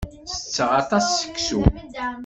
Tetteɣ 0.31 0.69
aṭas 0.81 1.05
seksu. 1.19 1.61